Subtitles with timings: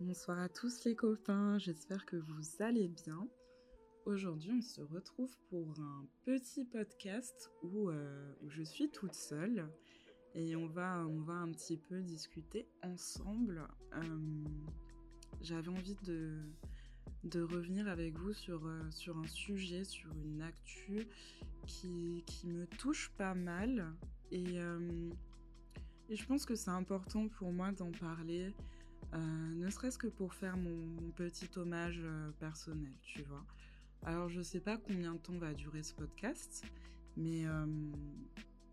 [0.00, 3.28] Bonsoir à tous les copains, j'espère que vous allez bien.
[4.06, 9.68] Aujourd'hui, on se retrouve pour un petit podcast où, euh, je suis toute seule
[10.34, 13.68] et on va, on va un petit peu discuter ensemble.
[13.92, 14.44] Euh,
[15.42, 16.32] J'avais envie de,
[17.24, 21.08] de revenir avec vous sur, euh, sur un sujet, sur une actu
[21.66, 23.92] qui, qui me touche pas mal
[24.32, 24.60] et,
[26.08, 28.54] et je pense que c'est important pour moi d'en parler.
[29.14, 29.18] Euh,
[29.54, 33.44] ne serait-ce que pour faire mon, petit hommage euh, personnel, tu vois.
[34.02, 36.64] Alors, je sais pas combien de temps va durer ce podcast,
[37.16, 37.66] mais euh,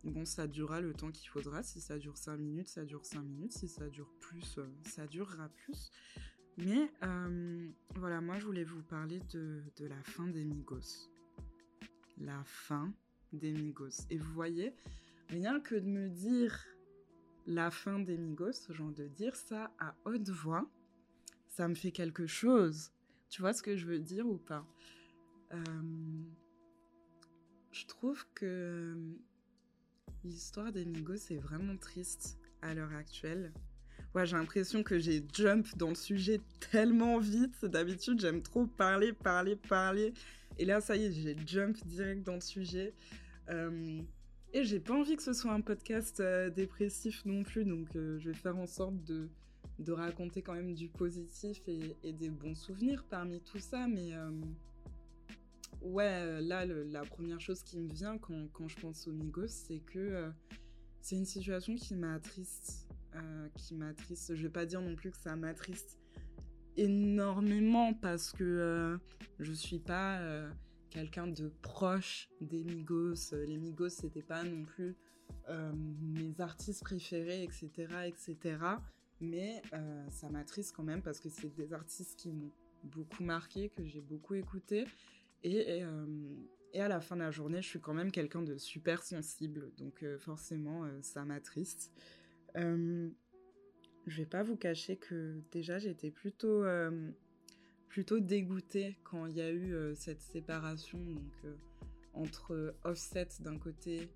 [0.04, 1.64] bon, ça durera le temps qu'il faudra.
[1.64, 3.54] Si ça dure 5 minutes, ça dure 5 minutes.
[3.54, 5.92] Si ça dure plus, ça durera plus.
[6.58, 6.90] Mais
[7.96, 11.10] voilà, moi, je voulais vous parler de, de la fin des Migos.
[12.20, 12.94] La fin
[13.34, 14.08] des Migos.
[14.10, 14.74] Et vous voyez,
[15.30, 16.66] rien que de me dire
[17.48, 20.70] la fin des Migos, genre de dire ça à haute voix,
[21.48, 22.92] ça me fait quelque chose.
[23.30, 24.66] Tu vois ce que je veux dire ou pas?
[25.54, 25.82] Euh,
[27.72, 28.96] Je trouve que
[30.24, 33.54] l'histoire des Migos est vraiment triste à l'heure actuelle.
[34.14, 37.66] Ouais, j'ai l'impression que j'ai jump dans le sujet tellement vite.
[37.66, 40.14] D'habitude, j'aime trop parler, parler, parler.
[40.58, 42.94] Et là, ça y est, j'ai jump direct dans le sujet.
[43.50, 44.02] Euh,
[44.54, 48.18] et j'ai pas envie que ce soit un podcast euh, dépressif non plus, donc euh,
[48.20, 49.30] je vais faire en sorte de,
[49.80, 53.88] de raconter quand même du positif et, des bons souvenirs parmi tout ça.
[53.88, 54.32] Mais euh,
[55.82, 59.80] ouais, là, la première chose qui me vient quand, quand je pense aux Migos, c'est
[59.80, 60.32] que
[61.02, 62.88] c'est une situation qui m'attriste.
[63.56, 64.36] Qui m'attriste.
[64.36, 65.98] Je vais pas dire non plus que ça m'attriste
[66.76, 69.00] énormément parce que
[69.40, 70.22] je suis pas
[70.98, 73.32] quelqu'un de proche des Migos.
[73.46, 74.96] Les Migos, c'était pas non plus
[75.48, 77.70] euh, mes artistes préférés, etc.,
[78.08, 78.58] etc.
[79.22, 82.52] Mais euh, ça m'attriste quand même parce que c'est des artistes qui m'ont
[82.84, 84.86] beaucoup marqué, que j'ai beaucoup écouté.
[85.44, 86.06] Et, et, euh,
[86.74, 89.72] à la fin de la journée, je suis quand même quelqu'un de super sensible.
[89.78, 91.92] Donc euh, forcément, euh, ça m'attriste.
[92.56, 93.12] je
[94.08, 96.64] vais pas vous cacher que déjà, j'étais plutôt
[97.88, 101.56] plutôt dégoûtée quand il y a eu euh, cette séparation donc, euh,
[102.14, 104.10] entre Offset d'un côté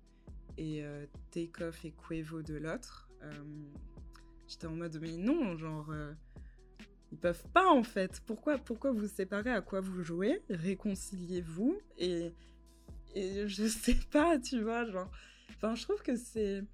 [0.58, 3.08] et euh, Takeoff et Quavo de l'autre.
[4.48, 5.94] J'étais en mode mais non, genre
[7.12, 8.20] ils peuvent pas en fait.
[8.26, 9.52] Pourquoi, pourquoi vous séparez?
[9.52, 10.42] À quoi vous jouez?
[10.50, 12.32] Réconciliez-vous et
[13.14, 15.10] et je sais pas, tu vois, genre.
[15.50, 16.64] Enfin, je trouve que c'est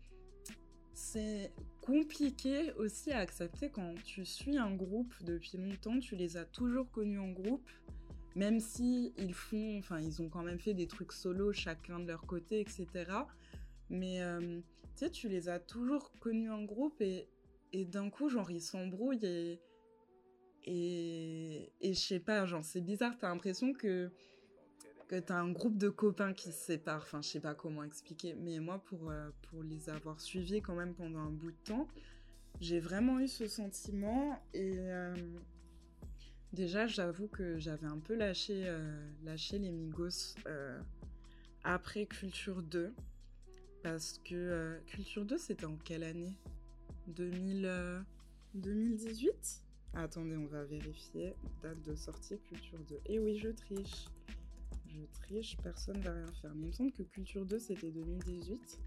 [1.89, 6.91] compliqué aussi à accepter quand tu suis un groupe depuis longtemps, tu les as toujours
[6.91, 7.67] connus en groupe,
[8.37, 12.07] même si ils font, enfin ils ont quand même fait des trucs solo chacun de
[12.07, 12.87] leur côté, etc.
[13.89, 14.61] Mais euh,
[14.97, 17.27] tu sais, tu les as toujours connus en groupe et,
[17.73, 19.59] et d'un coup, genre ils s'embrouillent et
[20.65, 24.11] et, et je sais pas, genre c'est bizarre, t'as l'impression que
[25.09, 27.03] que t'as un groupe de copains qui se séparent.
[27.03, 28.35] Enfin, je sais pas comment expliquer.
[28.35, 31.89] Mais moi, pour, euh, pour les avoir suivis quand même pendant un bout de temps,
[32.61, 34.43] j'ai vraiment eu ce sentiment.
[34.53, 35.15] Et euh,
[36.53, 40.79] déjà, j'avoue que j'avais un peu lâché, euh, les Migos euh,
[41.65, 42.93] après Culture 2.
[43.83, 46.37] Parce que Culture 2, c'était en quelle année?
[47.07, 48.05] 2000,
[48.55, 49.63] 2018
[49.95, 51.35] Attendez, on va vérifier.
[51.63, 53.01] Date de sortie Culture 2.
[53.07, 54.07] Et oui, je triche
[54.89, 56.55] je triche, personne va rien faire.
[56.55, 58.81] Mais il me semble que Culture 2, c'était 2018.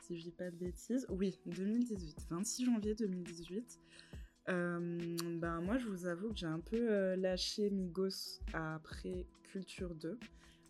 [0.00, 1.06] Si je dis pas de bêtises.
[1.08, 2.26] Oui, 2018.
[2.30, 3.80] 26 janvier 2018.
[4.48, 9.94] Euh, ben moi, je vous avoue que j'ai un peu euh, lâché Migos après Culture
[9.94, 10.18] 2.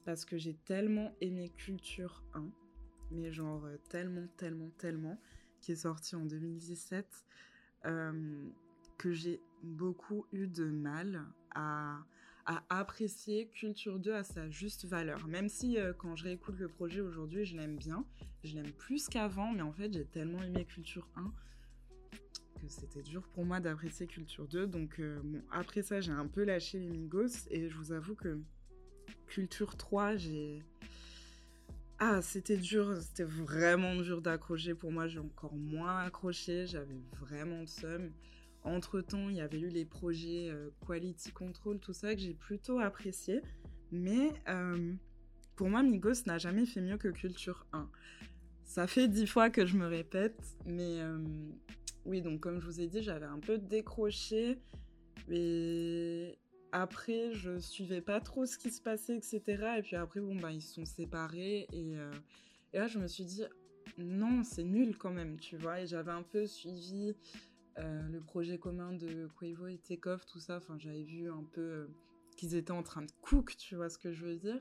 [0.05, 2.49] Parce que j'ai tellement aimé Culture 1.
[3.11, 5.21] Mais genre euh, tellement, tellement, tellement.
[5.61, 7.07] Qui est sorti en 2017.
[7.87, 8.49] Euh,
[8.99, 11.25] que j'ai beaucoup eu de mal
[11.55, 11.99] à
[12.47, 15.27] à apprécier Culture 2 à sa juste valeur.
[15.27, 18.05] Même si euh, quand je réécoute le projet aujourd'hui, je l'aime bien,
[18.45, 21.33] je l'aime plus qu'avant, mais en fait j'ai tellement aimé Culture 1
[22.57, 24.67] que c'était dur pour moi d'apprécier Culture 2.
[24.67, 28.15] Donc euh, bon, après ça, j'ai un peu lâché les Migos et je vous avoue
[28.15, 28.41] que
[29.27, 30.63] Culture 3, j'ai...
[31.99, 34.75] Ah, c'était dur, c'était vraiment dur d'accrocher.
[34.75, 38.13] Pour moi, j'ai encore moins accroché, j'avais vraiment de somme.
[38.67, 42.81] Entre-temps, il y avait eu les projets euh, Quality Control, tout ça, que j'ai plutôt
[42.81, 43.41] apprécié.
[43.93, 44.93] Mais euh,
[45.55, 47.89] pour moi, Migos n'a jamais fait mieux que Culture 1.
[48.65, 51.19] Ça fait dix fois que je me répète, mais euh,
[52.05, 54.59] oui, donc comme je vous ai dit, j'avais un peu décroché.
[55.29, 56.37] Mais
[56.73, 59.43] après, je suivais pas trop ce qui se passait, etc.
[59.79, 61.69] Et puis après, bon, bah, ils se sont séparés.
[61.73, 61.93] Et,
[62.73, 63.45] et là, je me suis dit,
[63.97, 65.83] non, c'est nul quand même, tu vois.
[65.83, 67.15] Et j'avais un peu suivi
[67.79, 71.89] le projet commun de Quavo et Takeoff, tout ça, enfin, j'avais vu un peu
[72.37, 74.61] qu'ils étaient en train de cook, tu vois ce que je veux dire.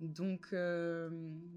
[0.00, 0.54] Donc,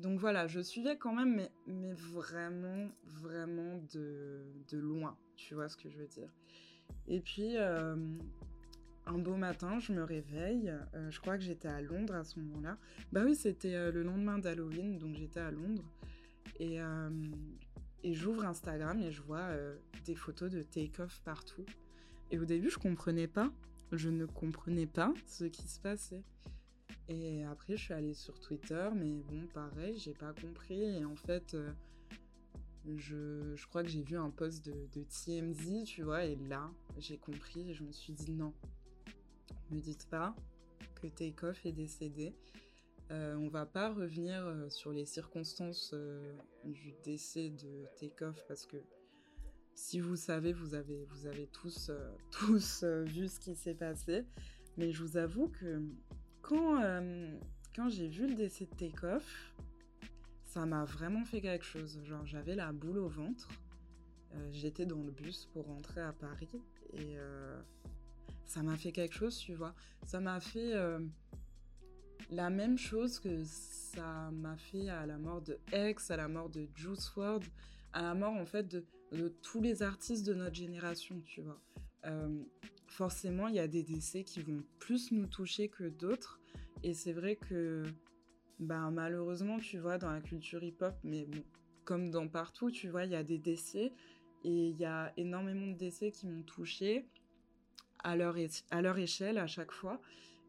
[0.02, 5.68] donc voilà, je suivais quand même, mais, mais vraiment, vraiment de, de, loin, tu vois
[5.68, 6.30] ce que je veux dire.
[7.08, 7.58] Et puis,
[9.10, 10.72] un beau matin, je me réveille.
[10.94, 12.78] Euh, je crois que j'étais à Londres à ce moment-là.
[13.12, 15.90] Bah oui, c'était euh, le lendemain d'Halloween, donc j'étais à Londres.
[16.60, 17.10] Et, euh,
[18.04, 19.50] et j'ouvre Instagram et je vois
[20.06, 21.66] des photos de take-off partout.
[22.32, 23.52] Et au début, je comprenais pas.
[23.92, 26.24] Je ne comprenais pas ce qui se passait.
[27.08, 30.84] Et après, je suis allée sur Twitter, mais bon, pareil, j'ai pas compris.
[30.84, 31.56] Et en fait,
[32.98, 36.72] je, je, crois que j'ai vu un post de, de TMZ, tu vois, et là,
[36.98, 38.54] j'ai compris et je me suis dit non,
[39.72, 40.36] me dites pas
[40.96, 42.34] que Takeoff est décédé.
[43.12, 48.68] Euh, on va pas revenir euh, sur les circonstances euh, du décès de Takeoff parce
[48.68, 48.78] que
[49.74, 54.26] si vous savez, vous avez, vous avez tous, euh, tous vu ce qui s'est passé.
[54.78, 55.82] Mais je vous avoue que
[56.42, 56.82] quand,
[57.76, 59.54] quand j'ai vu le décès de Takeoff,
[60.46, 62.00] ça m'a vraiment fait quelque chose.
[62.04, 63.50] Genre, j'avais la boule au ventre.
[64.52, 66.50] J'étais dans le bus pour rentrer à Paris
[66.94, 67.18] et
[68.46, 69.76] ça m'a fait quelque chose, tu vois.
[70.06, 70.74] Ça m'a fait
[72.30, 76.50] la même chose que ça m'a fait à la mort de X, à la mort
[76.50, 77.46] de Juice WRLD,
[77.94, 78.86] à la mort en fait de,
[79.42, 81.60] tous les artistes de notre génération, tu vois.
[82.06, 82.44] Euh,
[82.86, 86.40] forcément, il y a des décès qui vont plus nous toucher que d'autres.
[86.84, 87.84] Et c'est vrai que,
[88.60, 91.28] bah, malheureusement, tu vois, dans la culture hip-hop, mais
[91.86, 93.94] comme dans partout, tu vois, il y a des décès.
[94.44, 97.08] Et il y a énormément de décès qui m'ont touchée
[98.04, 98.36] à leur,
[98.70, 100.00] à leur échelle à chaque fois.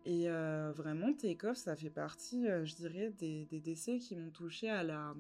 [0.07, 4.31] Et euh, vraiment, Takeoff, ça fait partie, euh, je dirais, des, des, décès qui m'ont
[4.31, 5.15] touché à la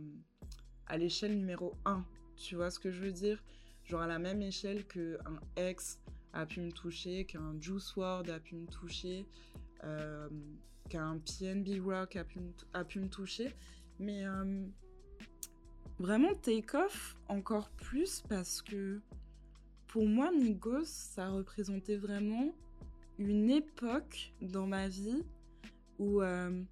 [0.87, 2.05] à l'échelle numéro 1.
[2.37, 3.43] Tu vois ce que je veux dire?
[3.85, 6.00] Genre à la même échelle qu'un ex
[6.32, 9.27] a pu me toucher, qu'un Juice WRLD a pu me toucher,
[9.85, 10.29] euh,
[10.88, 12.41] qu'un PNB Rock a pu,
[12.73, 13.55] a pu me toucher.
[13.99, 14.25] Mais
[15.99, 19.00] vraiment, Takeoff encore plus parce que
[19.87, 22.55] pour moi, Migos, ça représentait vraiment
[23.20, 25.22] une époque dans ma vie
[25.99, 26.62] où, euh,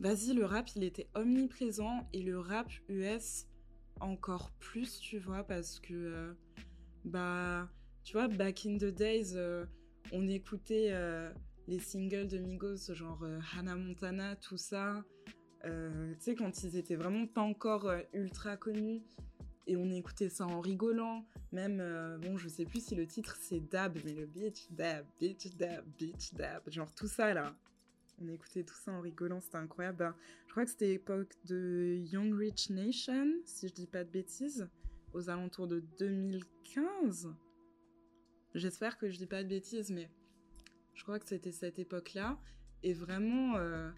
[0.00, 3.46] vas-y, le rap, il était omniprésent et le rap US
[4.00, 6.32] encore plus, tu vois, parce que, euh,
[7.04, 7.68] bah,
[8.04, 9.66] tu vois, back in the days, euh,
[10.12, 10.92] on écoutait
[11.66, 13.24] les singles de Migos, genre
[13.54, 15.02] Hannah Montana, tout ça.
[15.62, 15.70] tu
[16.20, 19.02] sais, quand ils étaient vraiment pas encore ultra connus,
[19.66, 21.26] et on écoutait ça en rigolant.
[21.52, 25.06] Même, euh, bon, je sais plus si le titre c'est Dab, mais le bitch dab,
[25.18, 27.56] bitch dab, bitch dab, genre tout ça là.
[28.20, 29.98] On écoutait tout ça en rigolant, c'était incroyable.
[29.98, 30.14] Ben,
[30.46, 34.68] je crois que c'était l'époque de Young Rich Nation, si je dis pas de bêtises,
[35.12, 37.34] aux alentours de 2015.
[38.54, 40.08] J'espère que je dis pas de bêtises, mais
[40.94, 42.38] je crois que c'était cette époque-là.
[42.84, 43.90] Et vraiment, euh,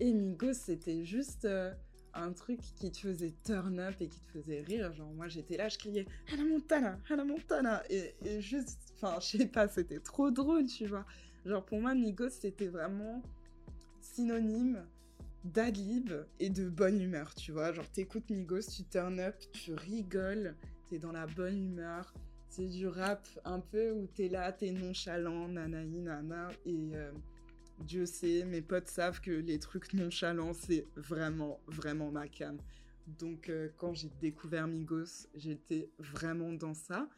[0.00, 1.46] Migos, c'était juste.
[1.46, 1.72] Euh,
[2.14, 4.92] un truc qui te faisait turn up et qui te faisait rire.
[4.92, 7.82] Genre, moi, j'étais là, je criais Hannah Montana, Hannah Montana.
[7.90, 11.06] Et, juste, enfin, je sais pas, c'était trop drôle, tu vois.
[11.44, 13.22] Genre, pour moi, Migos, c'était vraiment
[14.00, 14.84] synonyme
[15.44, 17.72] d'adlib et de bonne humeur, tu vois.
[17.72, 20.54] Genre, t'écoutes Migos, tu turn up, tu rigoles,
[20.88, 22.12] t'es dans la bonne humeur.
[22.48, 26.50] C'est du rap un peu où t'es là, t'es nonchalant, nanaï, nana.
[26.66, 26.90] Et.
[26.94, 27.12] Euh,
[27.80, 32.58] Dieu sait, mes potes savent que les trucs nonchalants, c'est vraiment, vraiment ma cam.
[33.06, 37.08] Donc, euh, quand j'ai découvert Migos, j'étais vraiment dans ça.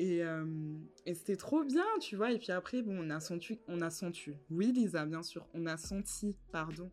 [0.00, 2.32] Euh, et, c'était trop bien, tu vois.
[2.32, 5.66] Et puis après, bon, on a senti, on a senti, oui, Lisa, bien sûr, on
[5.66, 6.90] a senti, pardon,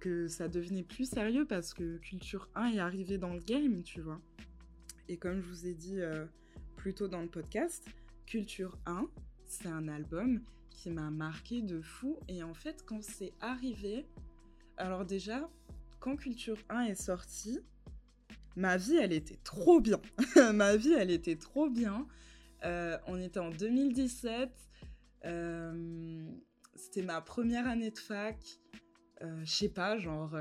[0.00, 4.00] que ça devenait plus sérieux parce que Culture 1 est arrivé dans le game, tu
[4.00, 4.20] vois.
[5.08, 6.24] Et comme je vous ai dit euh,
[6.76, 7.84] plus tôt dans le podcast,
[8.26, 9.06] Culture 1,
[9.46, 10.40] c'est un album
[10.88, 12.18] m'a marqué de fou.
[12.28, 14.06] Et en fait, quand c'est arrivé,
[14.76, 15.50] alors déjà,
[15.98, 17.60] quand Culture 1 est sorti,
[18.56, 20.00] ma vie, elle était trop bien.
[20.54, 22.06] ma vie, elle était trop bien.
[22.64, 24.50] Euh, on était en 2017.
[25.26, 26.24] Euh,
[26.74, 28.38] c'était ma première année de fac.
[29.22, 30.34] Euh, je sais pas, genre,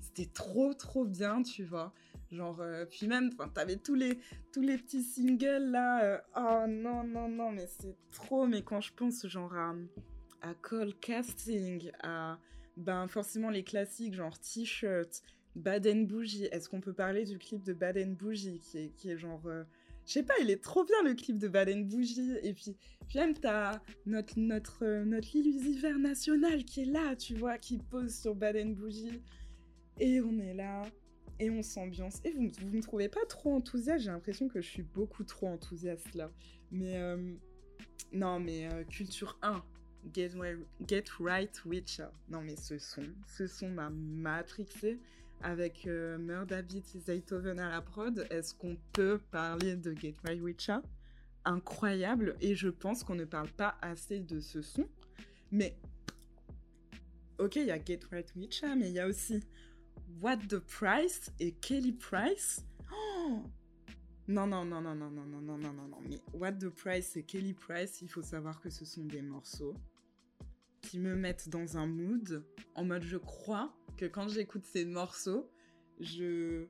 [0.00, 1.92] c'était trop, trop bien, tu vois.
[2.30, 4.18] Genre, euh, puis même, t'avais tous les,
[4.52, 6.04] tous les petits singles là.
[6.04, 8.46] Euh, oh non, non, non, mais c'est trop.
[8.46, 9.74] Mais quand je pense, genre, à,
[10.42, 12.38] à Call Casting, à
[12.76, 15.22] ben, forcément les classiques, genre T-shirt,
[15.54, 16.44] Bad and Bougie.
[16.52, 19.42] Est-ce qu'on peut parler du clip de Bad and Bougie qui est, qui est genre.
[19.46, 19.64] Euh,
[20.04, 22.36] je sais pas, il est trop bien le clip de and Bougie.
[22.42, 22.76] Et puis,
[23.14, 28.32] même, t'as notre, notre, notre Lil national qui est là, tu vois, qui pose sur
[28.32, 29.20] and Bougie.
[29.98, 30.82] Et on est là
[31.38, 32.20] et on s'ambiance.
[32.24, 35.48] Et vous, vous me trouvez pas trop enthousiaste J'ai l'impression que je suis beaucoup trop
[35.48, 36.30] enthousiaste là.
[36.70, 37.34] Mais euh,
[38.12, 39.62] non, mais euh, culture 1,
[40.14, 40.32] Get,
[41.20, 42.08] Right Witcher.
[42.28, 45.00] Non, mais ce son, ce son m'a matrixé
[45.42, 48.26] avec euh, Murda et Zaytoven à la prod.
[48.30, 50.78] Est-ce qu'on peut parler de Get Right Witcher
[51.44, 52.36] Incroyable.
[52.40, 54.88] Et je pense qu'on ne parle pas assez de ce son.
[55.52, 55.76] Mais,
[57.38, 59.40] ok, il y a Get Right Witcher, mais il y a aussi
[60.20, 62.64] What the Price et Kelly Price?
[62.92, 63.42] Oh
[64.28, 66.00] non, non, non, non, non, non, non, non, non, non, non.
[66.08, 69.74] Mais What the Price et Kelly Price, il faut savoir que ce sont des morceaux
[70.82, 72.44] qui me mettent dans un mood
[72.74, 75.50] en mode je crois que quand j'écoute ces morceaux,
[76.00, 76.66] je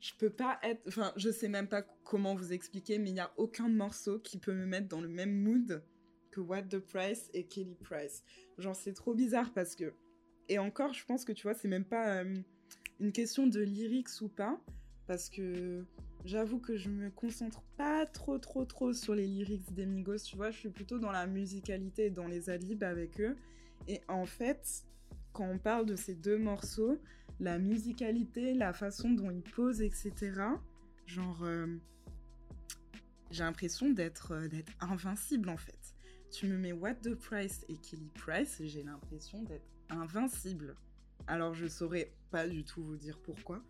[0.00, 3.20] je peux pas être enfin je sais même pas comment vous expliquer mais il y
[3.20, 5.82] a aucun morceau qui peut me mettre dans le même mood
[6.30, 8.22] que What the Price et Kelly Price.
[8.58, 9.94] Genre c'est trop bizarre parce que
[10.48, 12.34] et encore je pense que tu vois c'est même pas euh,
[13.00, 14.58] une question de lyrics ou pas
[15.06, 15.84] parce que
[16.26, 20.36] j'avoue que je me concentre pas trop trop trop sur les lyrics des Migos, tu
[20.36, 23.36] vois, je suis plutôt dans la musicalité et dans les adlibs avec eux.
[23.88, 24.84] Et en fait,
[25.32, 26.98] quand on parle de ces deux morceaux,
[27.38, 30.32] la musicalité, la façon dont ils posent, etc.,
[31.06, 31.66] genre, euh,
[33.30, 34.48] j'ai l'impression d'être euh,
[34.80, 35.94] invincible en fait.
[36.30, 40.74] Tu me mets What the Price et Kelly Price j'ai l'impression d'être invincible.
[41.26, 43.62] Alors je saurais pas du tout vous dire pourquoi,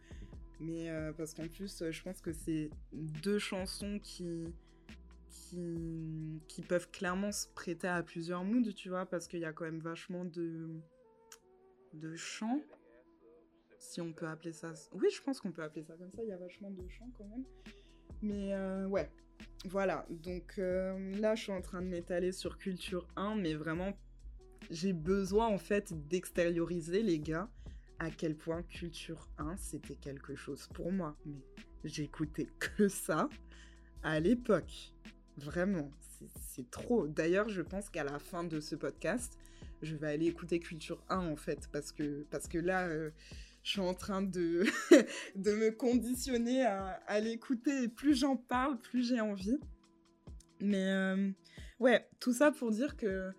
[0.61, 4.45] mais euh, parce qu'en plus, euh, je pense que c'est deux chansons qui,
[5.29, 9.53] qui, qui, peuvent clairement se prêter à plusieurs moods, tu vois, parce qu'il y a
[9.53, 10.69] quand même vachement de,
[11.95, 12.63] de chants,
[13.79, 14.73] si on peut appeler ça.
[14.93, 17.11] Oui, je pense qu'on peut appeler ça comme ça, il y a vachement de chants
[17.19, 17.45] quand même.
[18.23, 19.11] Mais euh, ouais,
[19.67, 20.07] voilà.
[20.09, 23.93] Donc là, je suis en train de m'étaler sur Culture 1, mais vraiment,
[24.71, 27.49] j'ai besoin en fait d'extérioriser les gars
[27.99, 31.17] à quel point Culture 1, c'était quelque chose pour moi.
[31.25, 31.43] Mais
[31.85, 33.29] j'écoutais que ça
[34.03, 34.93] à l'époque.
[35.39, 35.91] Vraiment,
[36.49, 37.07] c'est trop.
[37.07, 39.39] D'ailleurs, je pense qu'à la fin de ce podcast,
[39.83, 43.11] je vais aller écouter Culture 1 en fait, parce que, parce que là, euh,
[43.63, 44.65] je suis en train de,
[45.37, 47.89] de me conditionner à, l'écouter.
[47.89, 49.59] Plus j'en parle, plus j'ai envie.
[50.61, 51.31] Mais euh,
[51.81, 53.31] ouais, tout ça pour dire que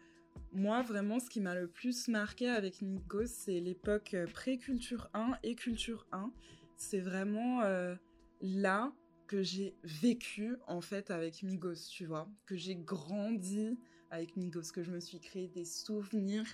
[0.54, 5.38] moi, vraiment, ce qui m'a le plus marqué avec Migos, c'est l'époque euh, pré-culture 1
[5.44, 6.32] et culture 1.
[6.76, 7.96] C'est vraiment euh,
[8.42, 8.92] là
[9.28, 12.30] que j'ai vécu, en fait, avec Migos, tu vois.
[12.46, 13.78] Que j'ai grandi
[14.10, 16.46] avec Migos, que je me suis créé des souvenirs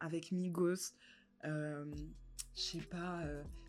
[0.00, 0.92] avec Migos.
[1.44, 1.84] Euh,
[2.54, 3.22] je sais pas,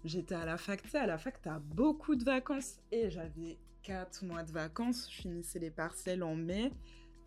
[0.04, 2.78] j'étais à la fac, tu sais, à la fac, t'as beaucoup de vacances.
[2.92, 6.72] Et j'avais 4 mois de vacances, je finissais les parcelles en mai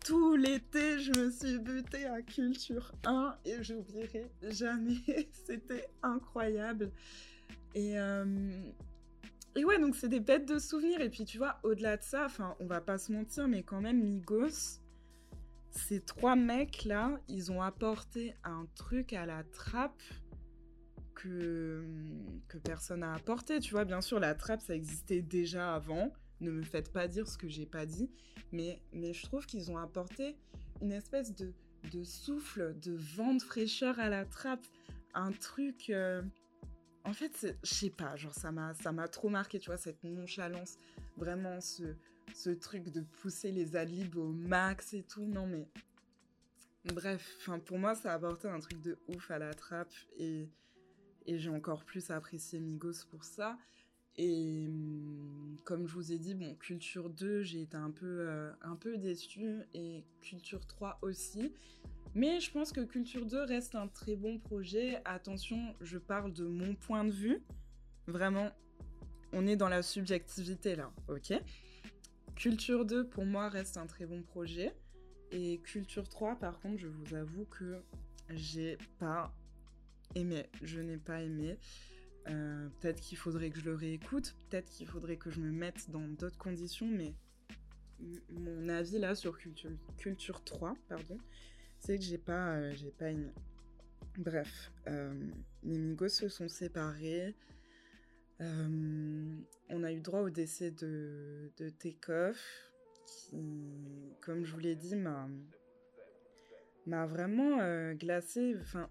[0.05, 4.99] tout l'été, je me suis butée à Culture 1 et j'oublierai jamais.
[5.45, 6.91] C'était incroyable.
[7.75, 8.25] Et, euh,
[9.55, 11.01] et ouais, donc c'est des bêtes de souvenirs.
[11.01, 13.81] Et puis tu vois, au-delà de ça, enfin, on va pas se mentir, mais quand
[13.81, 14.79] même, Migos,
[15.71, 20.01] ces trois mecs-là, ils ont apporté un truc à la trappe
[21.15, 21.85] que,
[22.47, 23.59] que personne n'a apporté.
[23.59, 27.27] Tu vois, bien sûr, la trappe, ça existait déjà avant ne me faites pas dire
[27.27, 28.09] ce que j'ai pas dit,
[28.51, 30.35] mais, mais je trouve qu'ils ont apporté
[30.81, 31.53] une espèce de,
[31.91, 34.65] de souffle, de vent de fraîcheur à la trappe,
[35.13, 35.89] un truc...
[35.89, 36.21] Euh,
[37.05, 40.03] en fait, je sais pas, genre ça m'a ça m'a trop marqué, tu vois, cette
[40.03, 40.77] nonchalance,
[41.17, 41.95] vraiment ce,
[42.35, 45.67] ce truc de pousser les adlibs au max et tout, non mais...
[46.85, 50.49] Bref, pour moi ça a apporté un truc de ouf à la trappe et,
[51.25, 53.57] et j'ai encore plus apprécié Migos pour ça.
[54.21, 58.51] Et hum, comme je vous ai dit, bon, Culture 2, j'ai été un peu, euh,
[58.61, 61.53] un peu déçue et Culture 3 aussi.
[62.15, 65.01] Mais je pense que Culture 2 reste un très bon projet.
[65.05, 67.41] Attention, je parle de mon point de vue.
[68.07, 68.51] Vraiment,
[69.31, 71.33] on est dans la subjectivité là, ok?
[72.35, 74.75] Culture 2, pour moi, reste un très bon projet.
[75.31, 77.81] Et Culture 3, par contre, je vous avoue que
[78.31, 79.33] j'ai pas
[80.13, 80.47] aimé.
[80.61, 81.57] Je n'ai pas aimé.
[82.27, 85.89] Euh, peut-être qu'il faudrait que je le réécoute, peut-être qu'il faudrait que je me mette
[85.89, 87.13] dans d'autres conditions, mais
[88.29, 91.17] mon avis là sur Culture, culture 3, pardon,
[91.79, 93.31] c'est que j'ai pas, euh, pas aimé.
[94.17, 95.13] Bref, euh,
[95.63, 97.35] les Migos se sont séparés.
[98.39, 102.71] on a eu droit au décès de, de Takeoff,
[103.05, 103.37] qui,
[104.21, 105.27] comme je vous l'ai dit, m'a
[106.85, 108.55] m'a vraiment glacé.
[108.61, 108.89] Enfin,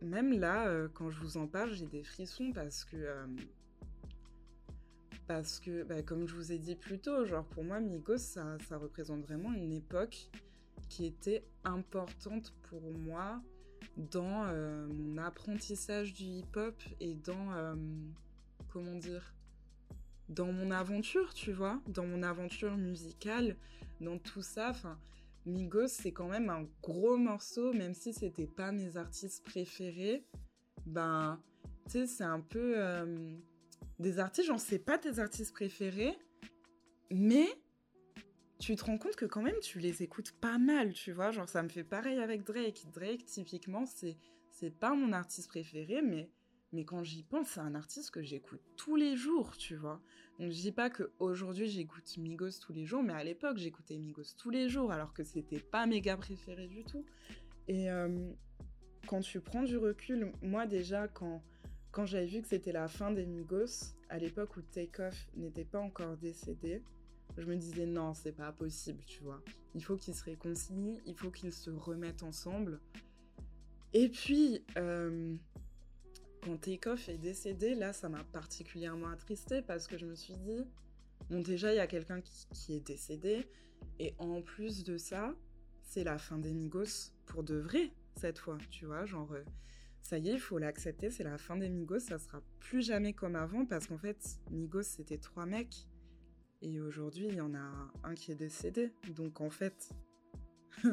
[0.00, 2.96] même là, euh, quand je vous en parle, j'ai des frissons parce que.
[2.96, 3.26] Euh,
[5.28, 9.22] bah, comme je vous ai dit plus tôt, genre pour moi, Migos, ça, ça représente
[9.22, 10.28] vraiment une époque
[10.90, 13.40] qui était importante pour moi
[13.96, 17.76] dans euh, mon apprentissage du hip-hop et dans
[18.68, 19.34] comment dire,
[20.28, 23.56] dans mon aventure, tu vois, dans mon aventure musicale,
[24.00, 24.70] dans tout ça.
[24.70, 24.98] Enfin,
[25.46, 30.24] Migos, c'est quand même un gros morceau, même si c'était pas mes artistes préférés.
[30.86, 31.40] Ben,
[31.86, 33.36] tu sais, c'est un peu euh,
[33.98, 36.16] des artistes, j'en sais pas tes artistes préférés,
[37.10, 37.46] mais
[38.58, 41.32] tu te rends compte que quand même tu les écoutes pas mal, tu vois.
[41.32, 42.86] Genre, ça me fait pareil avec Drake.
[42.92, 44.16] Drake, typiquement, c'est
[44.52, 46.30] c'est pas mon artiste préféré, mais
[46.72, 50.00] mais quand j'y pense, c'est un artiste que j'écoute tous les jours, tu vois.
[50.38, 54.34] Donc je dis pas qu'aujourd'hui j'écoute Migos tous les jours, mais à l'époque j'écoutais Migos
[54.38, 57.04] tous les jours, alors que c'était pas mes gars préférés du tout.
[57.68, 58.30] Et euh,
[59.06, 61.42] quand tu prends du recul, moi déjà, quand,
[61.90, 65.80] quand j'avais vu que c'était la fin des Migos, à l'époque où Takeoff n'était pas
[65.80, 66.82] encore décédé,
[67.36, 69.42] je me disais non, c'est pas possible, tu vois.
[69.74, 72.80] Il faut qu'ils se réconcilient, il faut qu'ils se remettent ensemble.
[73.94, 75.34] Et puis, euh,
[76.42, 80.64] quand Takeoff est décédé, là, ça m'a particulièrement attristée parce que je me suis dit,
[81.30, 83.46] bon, déjà, il y a quelqu'un qui, est décédé,
[83.98, 85.34] et en plus de ça,
[85.82, 89.44] c'est la fin des Migos pour de vrai, cette fois, tu vois, genre, euh,
[90.02, 93.12] ça y est, il faut l'accepter, c'est la fin des Migos, ça sera plus jamais
[93.12, 94.18] comme avant parce qu'en fait,
[94.50, 95.86] Migos, c'était trois mecs,
[96.60, 99.90] et aujourd'hui, il y en a un qui est décédé, donc en fait.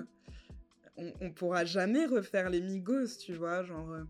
[0.97, 4.03] on, on pourra jamais refaire les Migos, tu vois, genre euh,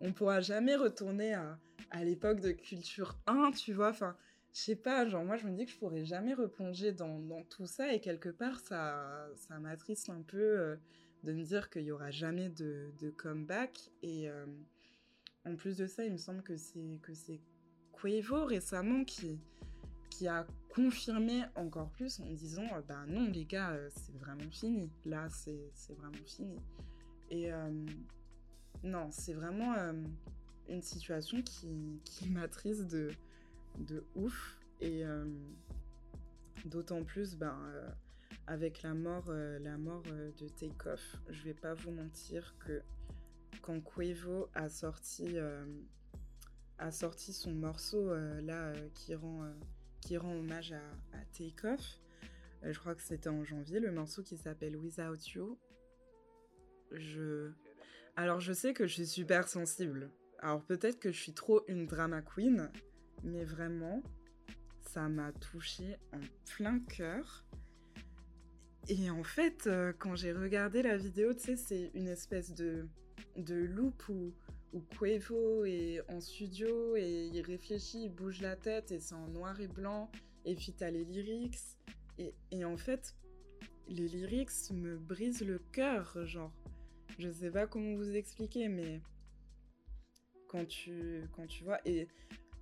[0.00, 1.58] on pourra jamais retourner à,
[2.04, 3.90] l'époque de culture 1, tu vois.
[3.90, 4.16] Enfin,
[4.52, 7.66] je sais pas, genre moi je me dis que je pourrais jamais replonger dans, tout
[7.66, 10.76] ça et quelque part ça, ça m'attriste un peu euh,
[11.22, 13.90] de me dire qu'il y aura jamais de, comeback.
[14.02, 14.46] Et euh,
[15.44, 17.40] en plus de ça, il me semble que c'est que c'est
[18.46, 19.38] récemment qui
[20.28, 25.94] a confirmé encore plus en disant ben non les gars c'est vraiment fini là c'est
[25.96, 26.56] vraiment fini
[27.30, 27.50] et
[28.82, 29.92] non, c'est vraiment euh,
[30.68, 32.28] une situation qui, qui
[32.86, 33.10] de,
[33.78, 34.58] de ouf.
[34.80, 35.26] Et euh,
[36.64, 37.88] d'autant plus, ben, euh,
[38.46, 42.82] avec la mort, la mort de Takeoff, je vais pas vous mentir que
[43.60, 45.36] quand Quavo a sorti,
[47.32, 49.52] son morceau là qui, rend,
[50.00, 50.80] qui rend hommage à,
[51.12, 52.00] à Takeoff,
[52.62, 55.58] je crois que c'était en janvier, le morceau qui s'appelle Without You,
[56.92, 57.52] je
[58.18, 60.10] alors je sais que je suis super sensible.
[60.40, 62.68] Alors peut-être que je suis trop une drama queen,
[63.22, 64.02] mais vraiment,
[64.80, 66.18] ça m'a touché en
[66.56, 67.44] plein cœur.
[68.88, 72.88] Et en fait, euh, quand j'ai regardé la vidéo, tu sais, c'est une espèce de,
[73.36, 74.34] de loop où,
[74.72, 79.28] où Quavo est en studio et il réfléchit, il bouge la tête et c'est en
[79.28, 80.10] noir et blanc.
[80.44, 81.60] Et puis t'as les lyrics.
[82.18, 83.14] Et, et en fait,
[83.86, 86.52] les lyrics me brisent le cœur, genre.
[87.18, 89.00] Je sais pas comment vous expliquer, mais
[90.46, 92.06] quand tu, quand vois, et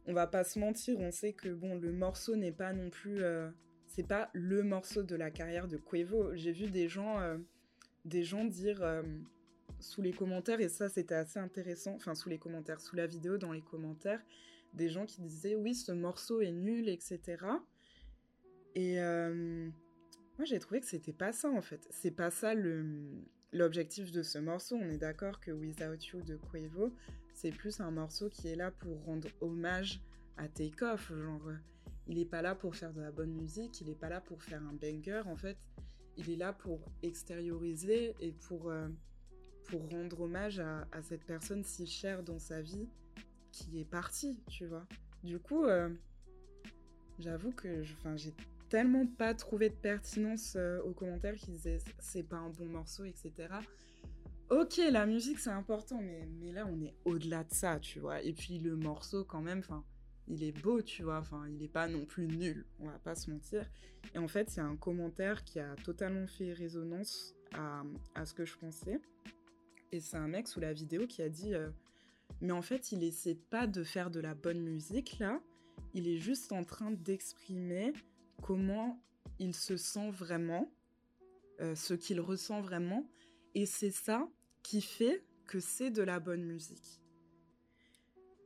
[0.07, 3.23] on va pas se mentir, on sait que bon, le morceau n'est pas non plus,
[3.23, 3.51] euh,
[3.87, 6.35] c'est pas le morceau de la carrière de Quavo.
[6.35, 7.37] J'ai vu des gens, euh,
[8.05, 9.03] dire euh,
[9.81, 13.37] sous les commentaires, et ça c'était assez intéressant, enfin sous les commentaires, sous la vidéo,
[13.37, 14.23] dans les commentaires,
[14.73, 17.21] des gens qui disaient oui, ce morceau est nul, etc.
[18.75, 21.87] Et moi j'ai trouvé que c'était pas ça en fait.
[21.90, 22.85] C'est pas ça le
[23.52, 26.92] L'objectif de ce morceau, on est d'accord que Without You de Quavo,
[27.32, 30.00] c'est plus un morceau qui est là pour rendre hommage
[30.37, 31.12] à Takeoff.
[31.12, 31.56] Genre, euh,
[32.09, 34.42] il n'est pas là pour faire de la bonne musique, il n'est pas là pour
[34.42, 35.22] faire un banger.
[35.26, 35.56] En fait,
[36.16, 38.88] il est là pour extérioriser et pour, euh,
[39.64, 42.88] pour rendre hommage à, cette personne si chère dans sa vie
[43.52, 44.87] qui est partie, tu vois.
[45.22, 45.88] Du coup, euh,
[47.18, 47.85] j'avoue que
[48.16, 48.35] j'ai
[48.68, 53.05] tellement pas trouvé de pertinence euh, aux commentaires qui disaient c'est pas un bon morceau,
[53.05, 53.33] etc.
[54.50, 58.22] Ok, la musique c'est important, mais, mais là on est au-delà de ça, tu vois.
[58.22, 59.85] Et puis le morceau quand même, enfin,
[60.29, 61.18] il est beau, tu vois.
[61.18, 63.68] Enfin, il est pas non plus nul, on va pas se mentir.
[64.14, 67.83] Et en fait, c'est un commentaire qui a totalement fait résonance à,
[68.14, 69.00] à ce que je pensais.
[69.92, 71.70] Et c'est un mec sous la vidéo qui a dit euh,
[72.40, 75.40] Mais en fait, il essaie pas de faire de la bonne musique là,
[75.94, 77.92] il est juste en train d'exprimer
[78.42, 79.03] comment
[79.38, 80.70] il se sent vraiment,
[81.61, 83.09] euh, ce qu'il ressent vraiment,
[83.55, 84.29] et c'est ça
[84.62, 87.01] qui fait que c'est de la bonne musique.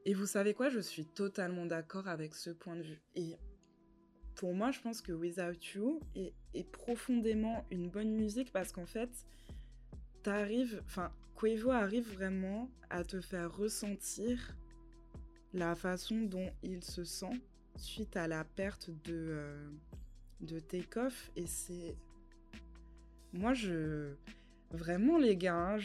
[0.06, 3.02] Et vous savez quoi, je suis totalement d'accord avec ce point de vue.
[3.14, 3.36] Et
[4.34, 9.10] pour moi, je pense que Without You est, profondément une bonne musique parce qu'en fait,
[10.22, 14.56] t'arrives, enfin, Quavo arrive vraiment à te faire ressentir
[15.52, 17.40] la façon dont il se sent
[17.76, 19.70] suite à la perte de, euh,
[20.40, 21.30] de Takeoff.
[21.36, 21.96] Et c'est.
[23.32, 24.14] Moi, je.
[24.72, 25.78] Vraiment, les gars, hein,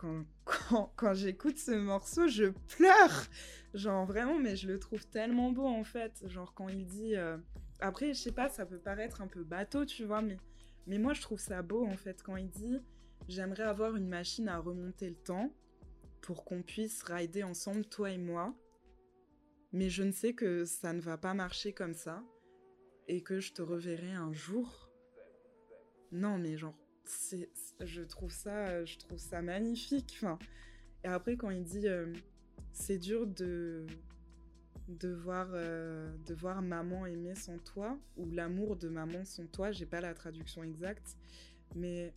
[0.00, 0.24] quand...
[0.44, 3.26] quand, quand j'écoute ce morceau, je pleure.
[3.74, 6.24] Genre vraiment, mais je le trouve tellement beau en fait.
[6.28, 7.14] Genre quand il dit.
[7.16, 7.38] euh,
[7.80, 10.36] Après, je sais pas, ça peut paraître un peu bateau, tu vois, mais,
[10.86, 12.22] mais moi je trouve ça beau en fait.
[12.22, 12.78] Quand il dit
[13.28, 15.52] J'aimerais avoir une machine à remonter le temps
[16.20, 18.54] pour qu'on puisse rider ensemble, toi et moi.
[19.72, 22.22] Mais je ne sais que ça ne va pas marcher comme ça
[23.08, 24.90] et que je te reverrai un jour.
[26.10, 26.76] Non, mais genre,
[27.80, 30.14] je trouve ça, je trouve ça magnifique.
[30.18, 30.38] Enfin,
[31.04, 32.12] et après quand il dit, euh,
[32.72, 33.86] c'est dur de
[34.88, 39.72] de voir euh, de voir maman aimer sans toi ou l'amour de maman sans toi.
[39.72, 41.16] J'ai pas la traduction exacte,
[41.74, 42.12] mais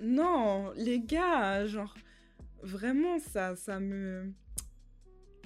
[0.00, 1.94] non, les gars, genre
[2.62, 4.32] vraiment ça, ça me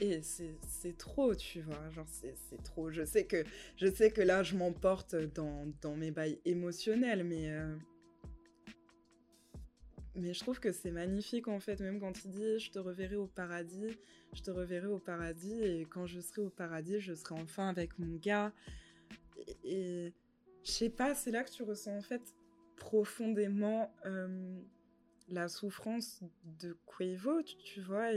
[0.00, 2.90] et c'est trop, tu vois, genre c'est trop.
[2.90, 3.44] Je sais que
[3.76, 7.76] je sais que là je m'emporte dans, dans mes bails émotionnels, mais euh,
[10.14, 13.16] mais je trouve que c'est magnifique en fait, même quand il dit je te reverrai
[13.16, 13.96] au paradis,
[14.34, 17.98] je te reverrai au paradis et quand je serai au paradis, je serai enfin avec
[17.98, 18.52] mon gars.
[19.64, 20.14] Et, et
[20.64, 22.34] je sais pas, c'est là que tu ressens en fait
[22.76, 24.60] profondément euh,
[25.28, 26.22] la souffrance
[26.60, 28.12] de Quavo, tu, vois,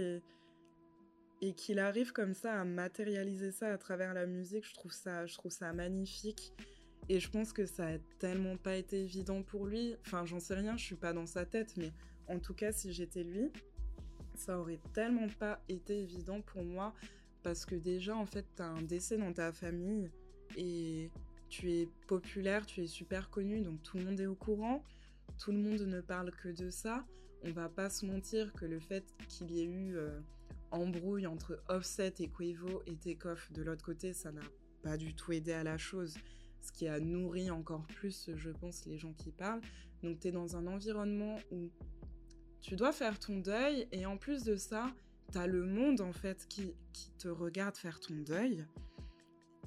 [1.42, 5.26] et qu'il arrive comme ça à matérialiser ça à travers la musique, je trouve ça,
[5.26, 6.54] je trouve ça magnifique.
[7.08, 9.96] Et je pense que ça a tellement pas été évident pour lui.
[10.06, 11.92] Enfin, j'en sais rien, je suis pas dans sa tête, mais
[12.28, 13.52] en tout cas, si j'étais lui,
[14.36, 16.94] ça aurait tellement pas été évident pour moi
[17.42, 20.12] parce que déjà, en fait, t'as un décès dans ta famille
[20.56, 21.10] et
[21.50, 24.84] tu es populaire, tu es super connu, donc tout le monde est au courant.
[25.40, 27.06] Tout le monde ne parle que de ça.
[27.44, 30.20] On va pas se mentir que le fait qu'il y ait eu euh,
[30.72, 34.42] embrouille entre Offset et Quavo et Takeoff de l'autre côté, ça n'a
[34.84, 36.16] pas du tout aidé à la chose
[36.62, 39.62] ce qui a nourri encore plus, je pense, les gens qui parlent.
[40.04, 41.70] Donc tu es dans un environnement où
[42.62, 44.94] tu dois faire ton deuil et en plus de ça,
[45.32, 48.66] tu as le monde en fait qui, qui te regarde faire ton deuil.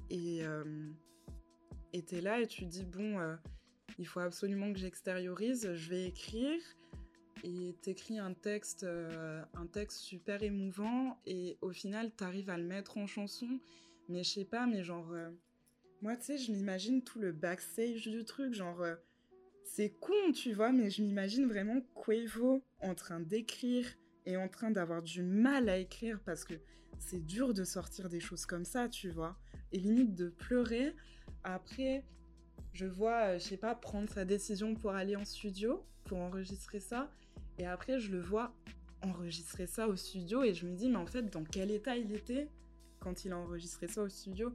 [0.09, 0.63] Et euh,
[1.91, 3.35] tu es là et tu dis, bon, euh,
[3.97, 6.61] il faut absolument que j'extériorise, je vais écrire.
[7.43, 12.63] Et t'écris un texte, euh, un texte super émouvant et au final, t'arrives à le
[12.63, 13.59] mettre en chanson.
[14.07, 15.11] Mais je sais pas, mais genre...
[15.11, 15.29] euh,
[16.01, 18.95] moi, tu sais, je m'imagine tout le backstage du truc, genre, euh,
[19.63, 23.87] c'est con, tu vois, mais je m'imagine vraiment Quavo en train d'écrire
[24.25, 26.55] et en train d'avoir du mal à écrire parce que
[26.99, 29.37] c'est dur de sortir des choses comme ça, tu vois,
[29.71, 30.93] et limite de pleurer.
[31.43, 32.03] Après,
[32.73, 37.09] je vois, je sais pas, prendre sa décision pour aller en studio, pour enregistrer ça,
[37.57, 38.53] et après, je le vois
[39.03, 42.11] enregistrer ça au studio et je me dis, mais en fait, dans quel état il
[42.13, 42.47] était
[42.99, 44.53] quand il a enregistré ça au studio?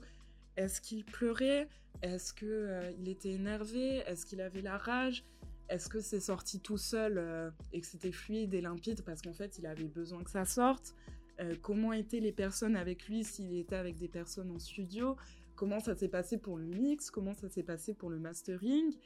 [0.56, 1.68] Est-ce qu'il pleurait?
[2.02, 3.98] Est-ce qu'il euh, était énervé?
[4.06, 5.24] Est-ce qu'il avait la rage?
[5.68, 9.34] Est-ce que c'est sorti tout seul euh, et que c'était fluide et limpide parce qu'en
[9.34, 10.94] fait il avait besoin que ça sorte?
[11.40, 15.16] Euh, Comment étaient les personnes avec lui s'il était avec des personnes en studio?
[15.56, 17.10] Comment ça s'est passé pour le mix?
[17.10, 18.96] Comment ça s'est passé pour le mastering?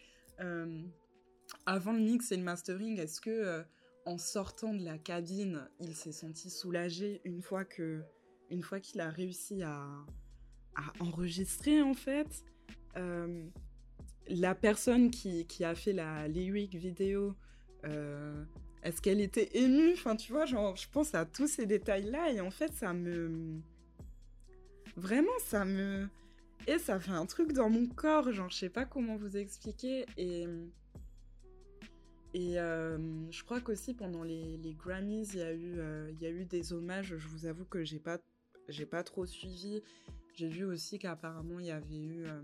[1.67, 3.65] Avant le mix et le mastering, est-ce que
[4.05, 8.03] en sortant de la cabine, il s'est senti soulagé une fois que,
[8.51, 9.87] une fois qu'il a réussi à
[11.01, 12.45] enregistrer en fait.
[12.97, 13.45] Euh,
[14.29, 17.35] la personne qui, qui, a fait la lyric vidéo,
[17.85, 18.45] euh,
[18.83, 19.93] est-ce qu'elle était émue?
[19.95, 23.61] Enfin, tu vois, genre, je pense à tous ces détails-là et en fait, ça me.
[24.97, 26.09] Vraiment, ça me.
[26.67, 30.07] Et ça fait un truc dans mon corps, genre, je sais pas comment vous expliquer.
[30.17, 30.47] Et.
[32.35, 32.99] Et euh,
[33.31, 36.47] je crois qu'aussi pendant les, les, Grammys, il y, a eu, euh, y a eu
[36.47, 37.17] des hommages.
[37.17, 38.19] Je vous avoue que j'ai pas,
[38.69, 39.83] j'ai pas trop suivi.
[40.35, 42.41] J'ai vu aussi qu'apparemment il y avait eu euh,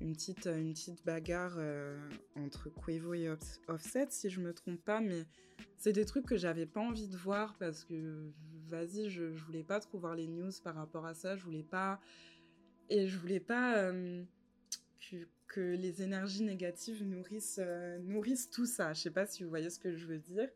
[0.00, 1.58] une, petite, une petite bagarre
[2.36, 3.28] entre Quavo et
[3.66, 5.24] Offset, si je me trompe pas, mais
[5.76, 8.30] c'est des trucs que j'avais pas envie de voir parce que,
[8.68, 11.64] vas-y, je, je, voulais pas trop voir les news par rapport à ça, je voulais
[11.64, 12.00] pas.
[12.88, 13.92] Et je voulais pas
[15.46, 17.60] que, les énergies négatives nourrissent,
[18.02, 18.92] nourrissent tout ça.
[18.92, 20.48] Je sais pas si vous voyez ce que je veux dire.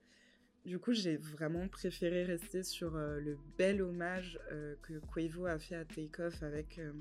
[0.65, 5.59] Du coup, j'ai vraiment préféré rester sur euh, le bel hommage euh, que Quavo a
[5.59, 6.93] fait à Takeoff avec, euh,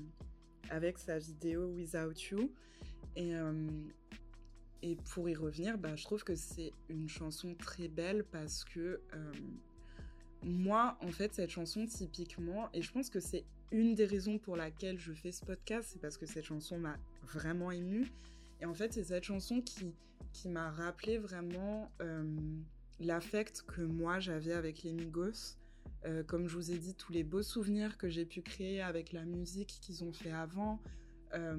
[0.68, 2.52] avec sa vidéo Without You.
[3.16, 3.32] Et,
[4.82, 9.00] et pour y revenir, bah, je trouve que c'est une chanson très belle parce que
[10.42, 14.56] moi, en fait, cette chanson, typiquement, et je pense que c'est une des raisons pour
[14.56, 18.12] laquelle je fais ce podcast, c'est parce que cette chanson m'a vraiment émue.
[18.60, 19.94] Et en fait, c'est cette chanson qui,
[20.32, 21.90] qui m'a rappelé vraiment
[23.00, 25.56] l'affect que moi j'avais avec les Migos.
[26.06, 29.12] Euh, comme je vous ai dit, tous les beaux souvenirs que j'ai pu créer avec
[29.12, 30.80] la musique qu'ils ont fait avant,
[31.34, 31.56] euh,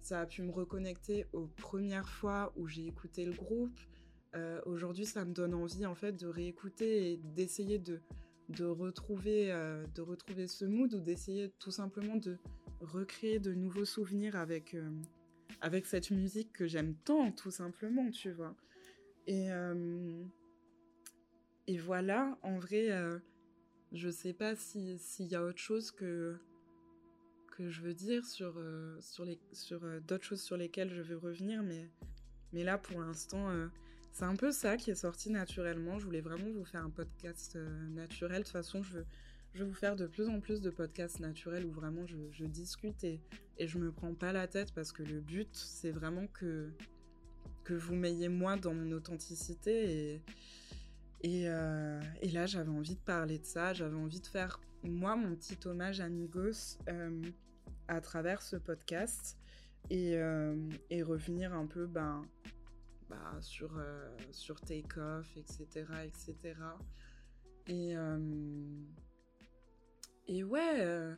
[0.00, 3.78] ça a pu me reconnecter aux premières fois où j'ai écouté le groupe.
[4.36, 8.00] euh, aujourd'hui, ça me donne envie en fait de réécouter et d'essayer de,
[8.48, 12.36] de, retrouver, euh, de retrouver ce mood ou d'essayer tout simplement de
[12.80, 14.90] recréer de nouveaux souvenirs avec, euh,
[15.60, 18.54] avec cette musique que j'aime tant, tout simplement, tu vois.
[19.26, 19.48] Et,
[21.66, 22.90] et voilà, en vrai,
[23.90, 26.36] je sais pas s'il y a autre chose que,
[27.56, 28.62] que je veux dire sur,
[29.00, 31.88] sur, les, sur d'autres choses sur lesquelles je veux revenir, mais,
[32.52, 33.48] mais là, pour l'instant
[34.14, 35.98] c'est un peu ça qui est sorti naturellement.
[35.98, 38.38] Je voulais vraiment vous faire un podcast euh, naturel.
[38.38, 39.06] De toute façon, je veux,
[39.54, 43.20] je vous faire de plus en plus de podcasts naturels où vraiment je, discute et,
[43.58, 46.70] et je me prends pas la tête parce que le but, c'est vraiment que,
[47.64, 50.12] que vous m'ayez moi dans mon authenticité.
[50.12, 50.22] Et,
[51.22, 52.00] et, euh,
[52.32, 53.72] là, j'avais envie de parler de ça.
[53.72, 57.22] J'avais envie de faire, moi, mon petit hommage à Migos euh,
[57.88, 59.38] à travers ce podcast.
[59.90, 60.16] Et,
[60.88, 62.22] et revenir un peu ben,
[63.08, 65.86] bah, sur, euh, sur Take-Off, etc.
[66.04, 66.54] etc.
[67.66, 68.18] Et, euh,
[70.26, 71.14] et ouais, euh,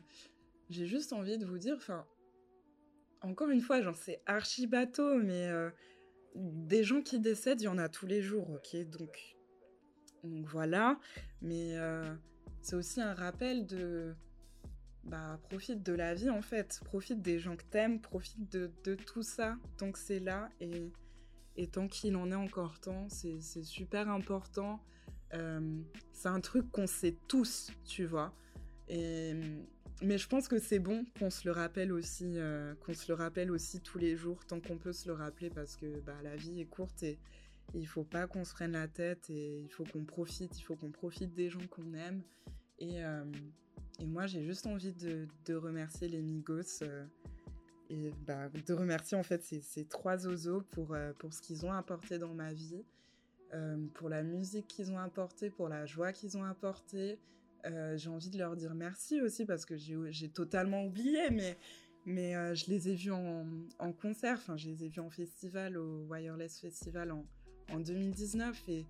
[0.69, 2.05] j'ai juste envie de vous dire, enfin,
[3.21, 5.49] encore une fois, j'en sais archi bateau, mais
[6.35, 9.35] des gens qui décèdent, il y en a tous les jours, ok donc,
[10.23, 10.99] voilà,
[11.41, 11.75] mais
[12.61, 14.13] c'est aussi un rappel de
[15.03, 19.23] bah, profite de la vie en fait, profite des gens que t'aimes, profite de, tout
[19.23, 20.49] ça tant que c'est là
[21.57, 24.79] et tant qu'il en est encore temps, c'est super important.
[25.33, 25.81] Euh,
[26.13, 28.33] c'est un truc qu'on sait tous, tu vois.
[28.89, 29.33] Et,
[30.01, 33.15] mais je pense que c'est bon qu'on se le rappelle aussi, euh, qu'on se le
[33.15, 36.35] rappelle aussi tous les jours, tant qu'on peut se le rappeler, parce que bah, la
[36.35, 37.19] vie est courte et,
[37.73, 40.77] il faut pas qu'on se prenne la tête et il faut qu'on profite, il faut
[40.77, 42.23] qu'on profite des gens qu'on aime.
[42.79, 43.25] Et, euh,
[43.99, 46.81] et moi, j'ai juste envie de, remercier les Migos
[47.89, 51.71] et bah, de remercier en fait ces, trois oiseaux pour, euh, pour ce qu'ils ont
[51.71, 52.83] apporté dans ma vie,
[53.53, 57.19] euh, pour la musique qu'ils ont apporté, pour la joie qu'ils ont apporté.
[57.65, 61.57] Euh, j'ai envie de leur dire merci aussi parce que j'ai totalement oublié, mais,
[62.05, 63.45] mais je les ai vus en,
[63.79, 67.25] en, concert, enfin je les ai vus en festival, au Wireless Festival en,
[67.71, 68.85] en 2019 et,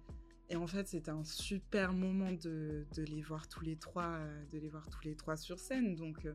[0.55, 4.19] en fait c'était un super moment de, les voir tous les trois,
[4.51, 5.95] de les voir tous les trois sur scène.
[5.95, 6.27] Donc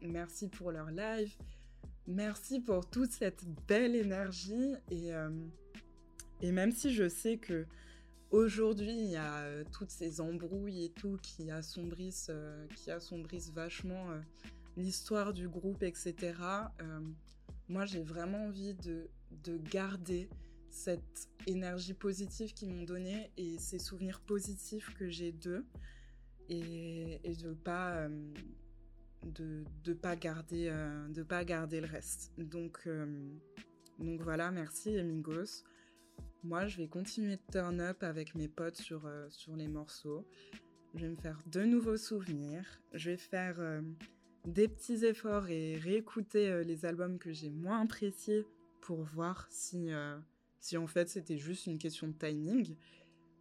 [0.00, 1.34] merci pour leur live.
[2.06, 5.30] Merci pour toute cette belle énergie euh,
[6.40, 7.64] et même si je sais que
[8.32, 13.52] aujourd'hui il y a euh, toutes ces embrouilles et tout qui assombrissent, euh, qui assombrissent
[13.52, 14.08] vachement
[14.76, 16.34] l'histoire du groupe, etc.
[17.68, 19.08] moi j'ai vraiment envie de,
[19.44, 20.28] de, garder
[20.70, 25.64] cette énergie positive qu'ils m'ont donnée et ces souvenirs positifs que j'ai d'eux
[26.48, 28.08] et, de pas
[29.24, 32.32] de pas garder euh, de pas garder le reste.
[32.38, 33.06] Donc euh,
[33.98, 35.64] donc voilà, merci Amigos.
[36.44, 40.26] Moi, je vais continuer de turn up avec mes potes sur euh, sur les morceaux.
[40.94, 42.64] Je vais me faire de nouveaux souvenirs.
[42.92, 43.58] Je vais faire
[44.44, 48.44] des petits efforts et réécouter les albums que j'ai moins appréciés
[48.82, 49.88] pour voir si
[50.60, 52.76] si en fait c'était juste une question de timing.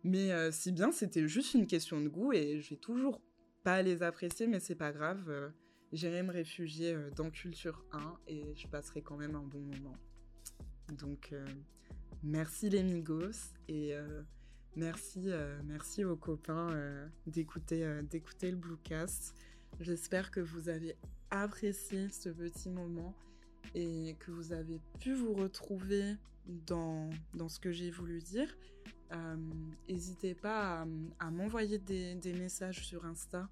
[0.05, 3.19] Mais si bien c'était juste une question de goût et je vais toujours
[3.65, 5.51] pas les apprécier, mais c'est pas grave
[5.91, 9.97] j'irai me réfugier euh, dans Culture 1 et je passerai quand même un bon moment.
[10.93, 11.45] Donc, euh,
[12.23, 14.21] merci les Migos et euh,
[14.75, 15.29] merci,
[15.65, 16.69] merci aux copains
[17.27, 19.35] d'écouter, d'écouter le Bluecast.
[19.79, 20.95] J'espère que vous avez
[21.29, 23.15] apprécié ce petit moment
[23.73, 28.53] et que vous avez pu vous retrouver dans, dans ce que j'ai voulu dire.
[29.89, 30.85] N'hésitez pas
[31.19, 33.49] à, m'envoyer des, messages sur Insta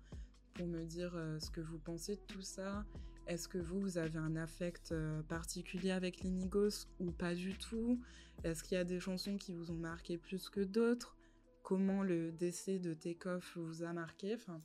[0.53, 2.85] pour me dire euh, ce que vous pensez de tout ça.
[3.29, 7.55] Est-ce que vous, vous avez un affect euh, particulier avec les Migos ou pas du
[7.55, 8.01] tout?
[8.43, 11.15] Est-ce qu'il y a des chansons qui vous ont marqué plus que d'autres?
[11.61, 14.33] Comment le décès de Takeoff vous a marqué?
[14.33, 14.59] Enfin,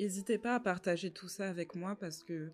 [0.00, 2.50] N'hésitez pas à partager tout ça avec moi parce que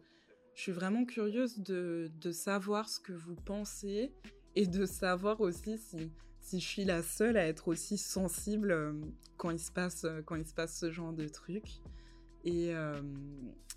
[0.55, 4.13] je suis vraiment curieuse de, savoir ce que vous pensez
[4.55, 8.93] et de savoir aussi si, si je suis la seule à être aussi sensible euh,
[9.39, 11.81] quand il se passe, quand il se passe ce genre de trucs.
[12.45, 13.01] Et, euh,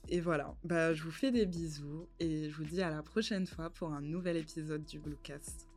[0.10, 3.48] et voilà, bah, je vous fais des bisous et je vous dis à la prochaine
[3.48, 5.68] fois pour un nouvel épisode du Bluecast.